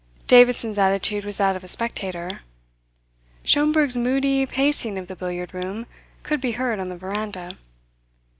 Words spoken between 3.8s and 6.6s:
moody pacing of the billiard room could be